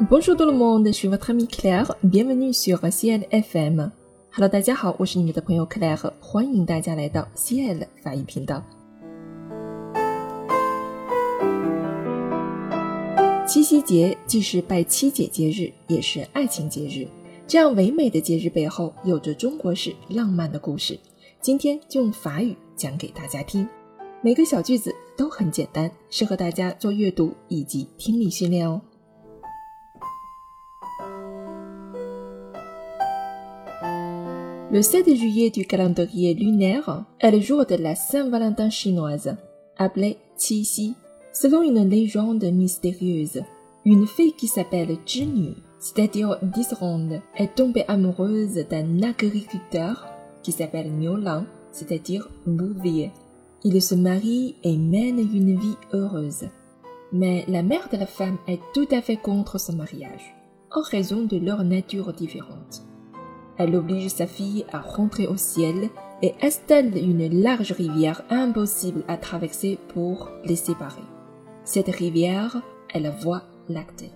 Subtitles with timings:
[0.00, 1.92] Bonjour tout le monde, je suis votre ami Claire.
[2.04, 3.90] Bienvenue sur Ciel FM.
[4.30, 8.62] Hello，大家好，我是你们的朋友 Claire，欢迎大家来到 Ciel 法语频道。
[13.44, 17.08] 七夕节既是拜七姐节日，也是爱情节日。
[17.48, 20.96] 这样唯美的节日背后，有着中国式浪漫的故事。
[21.40, 23.68] 今天就用法语讲给大家听。
[24.22, 28.80] 每个小句子都很简单，适合大家做阅读以及听力训练哦。
[34.70, 39.34] Le 7 juillet du calendrier lunaire est le jour de la Saint-Valentin chinoise,
[39.78, 40.94] appelée Qixi.
[41.32, 43.40] Selon une légende mystérieuse,
[43.86, 50.06] une fille qui s'appelle Zhinu, c'est-à-dire Disronde, est tombée amoureuse d'un agriculteur
[50.42, 53.10] qui s'appelle Lang, c'est-à-dire Bouvier.
[53.64, 56.44] Ils se marient et mènent une vie heureuse.
[57.10, 60.36] Mais la mère de la femme est tout à fait contre ce mariage,
[60.72, 62.82] en raison de leur nature différente.
[63.57, 65.89] Elle oblige sa fille à rentrer au ciel
[66.21, 71.03] et installe une large rivière impossible à traverser pour les séparer.
[71.63, 72.61] Cette rivière
[72.93, 74.11] est la voie lactée.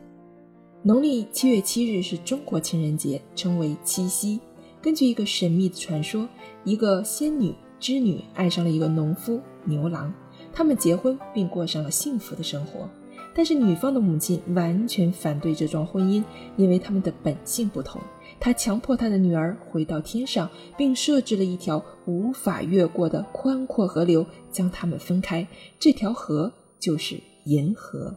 [0.84, 4.40] 农历七月七日是中国情人节，称为七夕。
[4.82, 6.28] 根据一个神秘的传说，
[6.64, 10.14] 一个仙女织女爱上了一个农夫牛郎，
[10.54, 12.90] 他们结婚并过上了幸福的生活。
[13.36, 16.24] 但是女方的母亲完全反对这桩婚姻，
[16.56, 18.02] 因为他们的本性不同。
[18.42, 25.48] 她强迫她的女儿回到天上，并设置了一条无法越过的宽阔河流，将他们分开。
[25.80, 28.16] 这条河就是银河。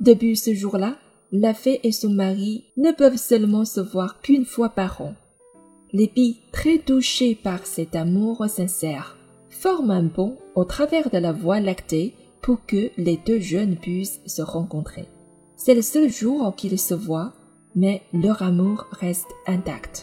[0.00, 0.96] Depuis ce jour-là,
[1.32, 5.14] la fée et son mari ne peuvent seulement se voir qu'une fois par an.
[5.92, 9.16] Les filles, très touchées par cet amour sincère,
[9.48, 14.20] forment un pont au travers de la voie lactée pour que les deux jeunes puissent
[14.26, 15.08] se rencontrer.
[15.56, 17.32] C'est le seul jour qu'ils se voient,
[17.75, 20.01] mais leur amour reste intact.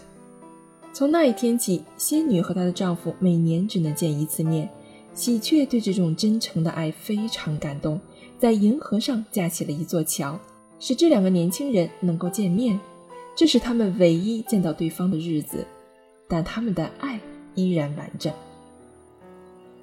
[0.92, 4.68] 从那一天起，仙女和她的丈夫每年只能见一次面。
[5.14, 8.00] 喜鹊对这种真诚的爱非常感动，
[8.38, 10.38] 在银河上架起了一座桥，
[10.78, 12.78] 使这两个年轻人能够见面。
[13.34, 15.66] 这是他们唯一见到对方的日子，
[16.28, 17.20] 但他们的爱
[17.54, 18.32] 依然完整。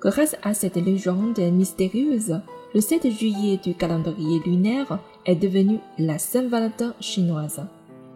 [0.04, 2.40] Grâce à cette légende mystérieuse,
[2.74, 7.60] le 7 juillet du calendrier lunaire est devenu la Saint-Valentin chinoise.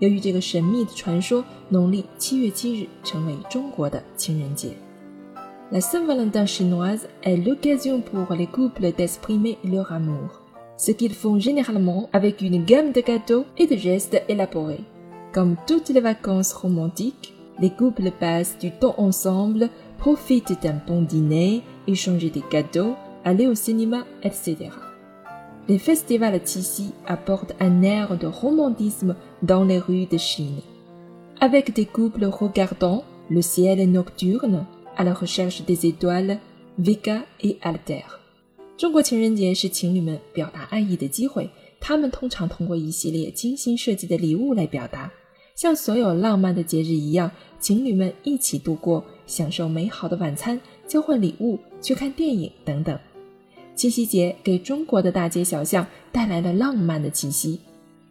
[0.00, 4.70] 由于这个神秘的传说，农历七月七日成为中国的情人节。
[5.70, 10.42] La Saint-Valentin chinoise est l'occasion pour les couples d'exprimer leur amour,
[10.76, 14.84] ce qu'ils font généralement avec une gamme de cadeaux et de gestes élaborés.
[15.32, 21.62] Comme toutes les vacances romantiques, les couples passent du temps ensemble, profitent d'un bon dîner,
[21.88, 22.94] échanger des cadeaux,
[23.24, 24.56] aller au cinéma, etc.
[25.66, 30.60] Les festivals Qixi apportent un air de romantisme dans les rues de Chine.
[31.40, 34.66] Avec des couples regardant le ciel nocturne
[34.96, 36.38] à la recherche des étoiles,
[36.78, 38.04] Vika et Alter.
[38.76, 41.48] 中国情人节是情侣们表达爱意的机会，
[41.80, 45.10] 他们通常通过一系列精心设计的礼物来表达。
[45.54, 52.99] 像所有浪漫的节日一样，情侣们一起度过，享受美好的晚餐， 交换礼物，去看电影等等。
[53.75, 57.61] 七夕节给中国的大街小巷带来了浪漫的气息，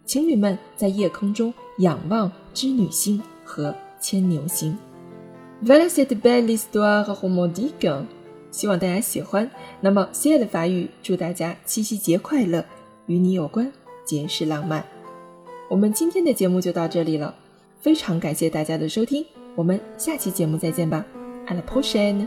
[0.07, 4.79] 情侣们在夜空中仰望织女星和牵牛星。
[5.63, 8.05] Voilà cette belle histoire romantique，
[8.51, 9.51] 希望大家喜欢。
[9.81, 12.65] 那么，亲爱的法语，祝大家七夕节快乐，
[13.07, 13.71] 与你有关，
[14.07, 14.83] 皆是浪漫。
[15.69, 17.35] 我们今天的节目就到这里了，
[17.81, 21.05] 非常感谢大家的收听，我们下期节目再见吧
[21.47, 22.27] ，À la prochaine。